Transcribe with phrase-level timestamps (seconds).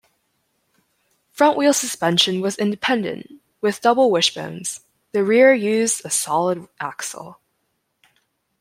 [1.29, 4.79] Front wheel suspension was independent, with double wishbones,
[5.11, 7.39] the rear used a solid axle.